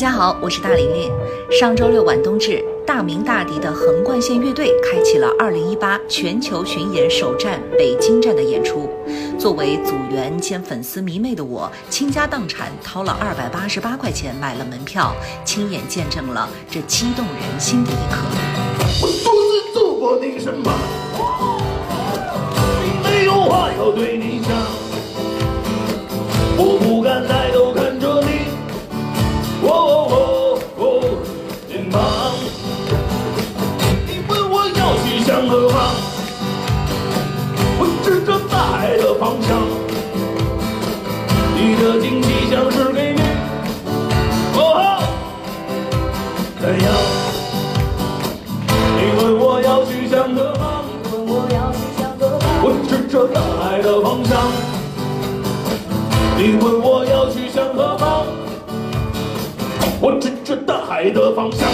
[0.00, 1.12] 大家好，我是大玲玲。
[1.50, 8.88] 上周六晚冬至，大名大敌的横贯线乐队开启了2018全球巡演首站北京站的演出。
[9.38, 13.14] 作为组员兼粉丝迷妹的我，倾家荡产掏了
[13.52, 15.14] 288块钱买了门票，
[15.44, 18.16] 亲眼见证了这激动人心的一刻。
[19.02, 20.72] 我独自走过那个什么，
[54.10, 54.36] 方向。
[56.36, 58.26] 你问我要去向何方？
[60.00, 61.68] 我指着大海的方向。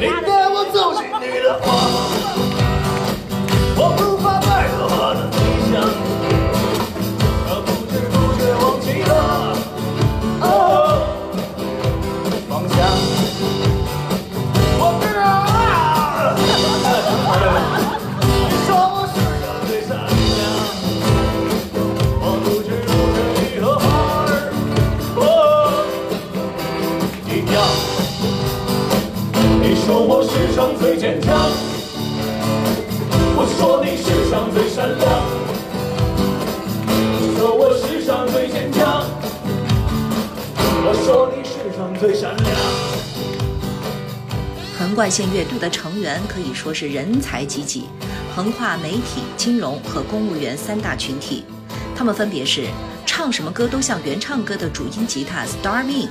[0.00, 1.81] 你带我走进你的花，
[29.84, 31.34] 说我世上最坚强，
[33.34, 35.02] 我说你世上最善良。
[37.20, 39.04] 你说我世上最坚强，
[40.56, 42.48] 我说你世上最善良。
[44.78, 47.88] 横贯线乐队的成员可以说是人才济济，
[48.36, 51.44] 横跨媒体、金融和公务员三大群体。
[51.96, 52.68] 他们分别是
[53.04, 56.08] 唱什么歌都像原唱歌的主音吉他 Starmin，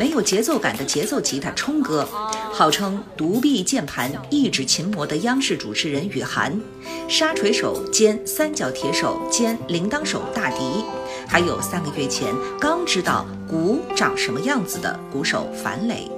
[0.00, 2.08] 没有节奏感的节奏吉他冲哥，
[2.50, 6.58] 号称独臂键盘、一指琴魔的央视主持人雨涵，
[7.06, 10.86] 沙锤手兼三角铁手兼铃铛手大迪，
[11.28, 16.10] 还有三个月前刚知道鼓长什么样子的鼓手樊磊。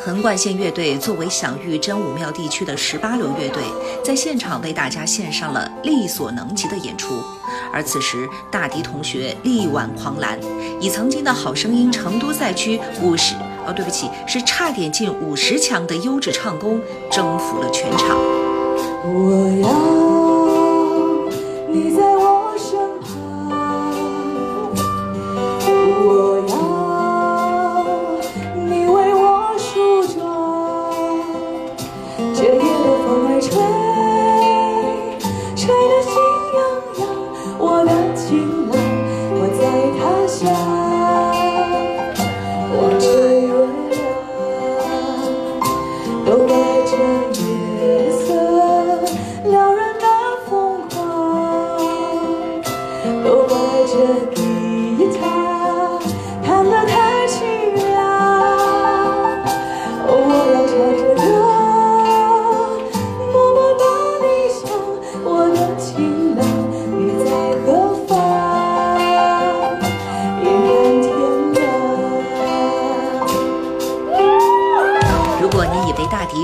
[0.00, 3.62] 横贯线乐队作为享誉真武庙地区的十八流乐队，
[4.04, 7.22] 在现场为大家献上了力所能及的演出。
[7.72, 10.38] 而此时，大迪同学力挽狂澜，
[10.80, 13.34] 以曾经的好声音成都赛区五十
[13.66, 18.16] 哦，对不起，是差点进五十强的优质唱功，征服了全场。
[19.04, 19.68] 我要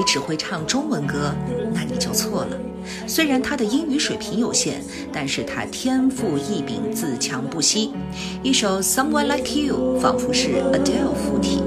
[0.06, 1.34] 只会唱中文歌，
[1.72, 2.56] 那你就错了。
[3.06, 4.80] 虽然他的英语水平有限，
[5.12, 7.92] 但是他天赋异禀，自强不息。
[8.42, 11.62] 一首《Someone Like You》仿佛是 Adele 附体。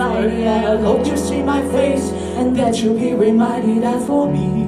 [0.00, 0.46] It.
[0.46, 4.62] I hope you see my face and that you'll be reminded that for me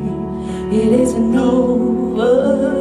[0.70, 2.74] it isn't over.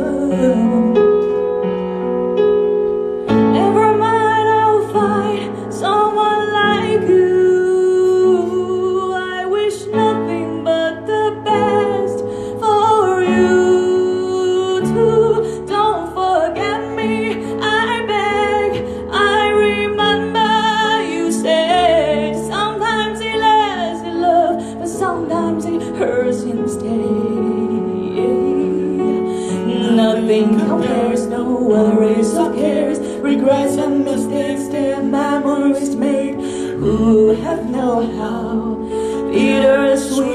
[36.84, 38.76] Who have known how
[39.32, 40.26] bittersweet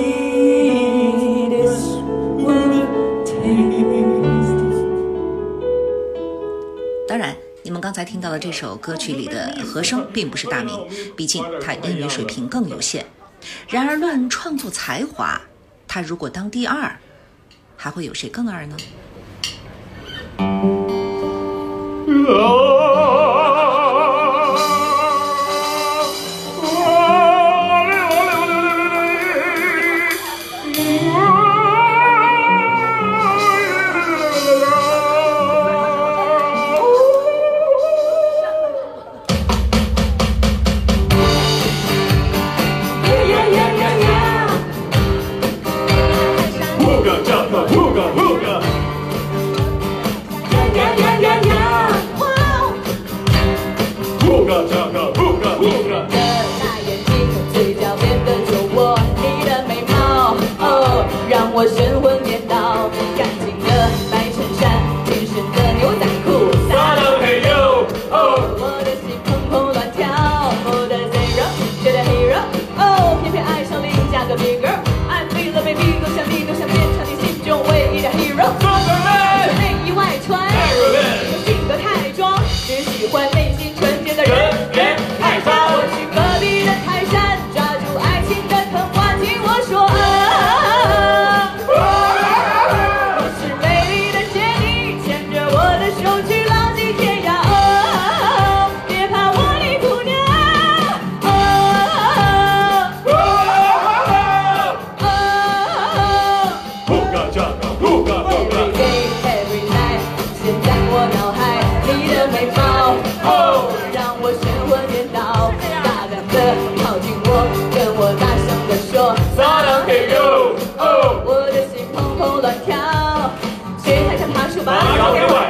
[1.51, 1.77] this
[2.39, 2.89] would
[3.27, 4.49] taste?
[7.07, 10.75] 当然，你们刚才听到的这首歌曲里的和声并不是大明，
[11.15, 13.05] 毕竟他英语水平更有限。
[13.69, 15.39] 然而，论创作才华，
[15.87, 16.99] 他如果当第二，
[17.77, 18.75] 还会有谁更二呢？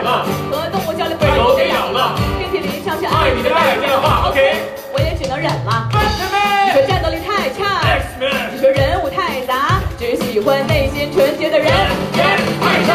[0.04, 2.14] 和动物交流被狗给咬了。
[2.38, 4.54] 电梯里唱着爱你的爱电话，OK。
[4.92, 5.88] 我也只能忍了。
[6.66, 7.82] 你说战斗力太差，
[8.52, 11.72] 你说人物太杂，只喜欢内心纯洁的人。
[12.60, 12.92] 我去隔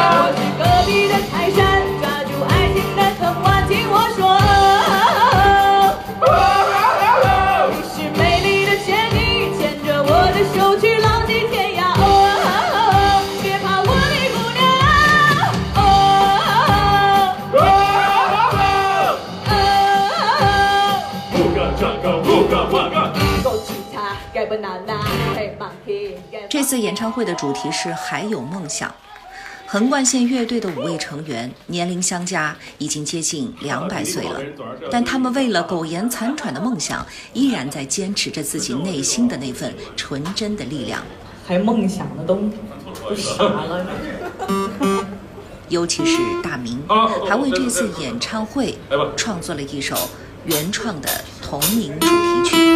[26.49, 28.93] 这次演唱会的主题是“还有梦想”。
[29.65, 34.39] 横贯线乐队的五位成员年龄相加已经接近两百岁了，
[34.91, 41.01] 但他们为了苟延残喘的梦想，依然在坚持着自己内心的那份纯真的力量。
[41.47, 42.35] 还梦想的都
[43.01, 43.85] 都傻了。
[45.69, 46.83] 尤其是大明，
[47.27, 48.77] 还为这次演唱会
[49.17, 49.95] 创作了一首
[50.45, 51.09] 原创的
[51.41, 52.72] 同名主题曲。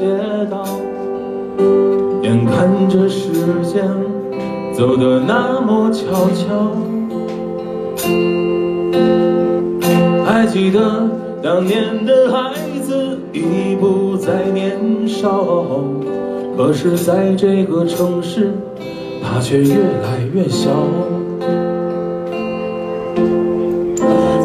[0.00, 0.06] 街
[0.50, 0.64] 道，
[2.22, 3.30] 眼看着时
[3.62, 3.86] 间
[4.72, 6.72] 走得那么悄悄。
[10.24, 11.06] 还记得
[11.42, 15.84] 当年的孩子已不再年少，
[16.56, 18.54] 可是在这个城市，
[19.22, 20.70] 他却越来越小。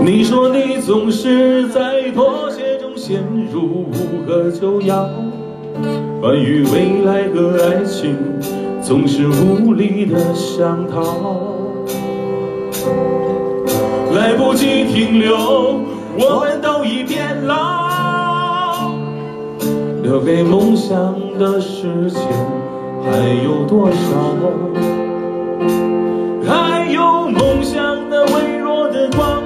[0.04, 5.10] 你说你总是在妥协中陷入无可救药，
[6.22, 8.16] 关于未来和爱情，
[8.82, 11.04] 总是无力的想逃，
[14.16, 15.36] 来不及停留，
[16.18, 18.94] 我们都已变老。
[20.02, 22.22] 留给梦想的时间
[23.04, 23.96] 还有多少？
[26.48, 29.42] 还有梦想的微弱的光，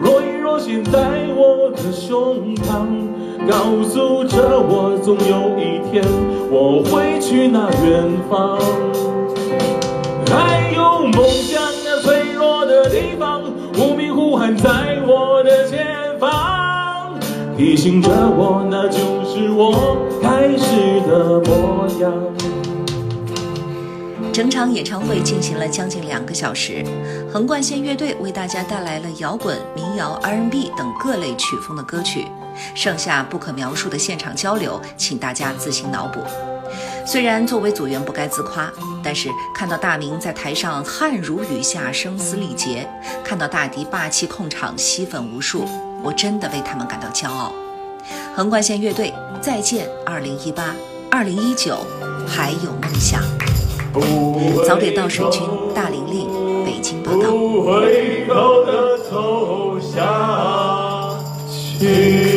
[0.00, 0.98] 若隐若现在
[1.36, 2.86] 我的胸膛，
[3.50, 6.04] 告诉着我，总有一天
[6.48, 8.60] 我会去那远方。
[10.30, 13.42] 还有梦想那脆弱的地方，
[13.76, 17.18] 无名呼喊在我的前方，
[17.56, 22.12] 提醒着我，那就是我开始的模样。
[24.32, 26.84] 整场演唱会进行了将近两个小时，
[27.32, 32.26] 横贯线乐队为大家带来了摇滚、民谣、R&B 等各类曲风的歌曲，
[32.74, 36.20] 剩下不可描述的现场交流，请大家自行脑补。
[37.04, 38.70] 虽然作为组员不该自夸，
[39.02, 42.88] 但是看到大明在台上汗如雨下、声嘶力竭，
[43.24, 45.66] 看到大迪霸气控场、吸粉无数，
[46.04, 47.52] 我真的为他们感到骄傲。
[48.34, 50.72] 横贯线乐队，再见，二零一八、
[51.10, 51.78] 二零一九，
[52.28, 53.20] 还有梦想。
[54.64, 55.42] 早点到水军，
[55.74, 57.30] 大玲玲，北京报道。
[57.30, 61.16] 不回头的走下
[61.50, 62.29] 去。